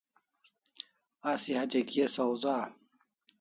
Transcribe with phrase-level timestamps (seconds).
[1.23, 2.75] Asi hatya kia sawza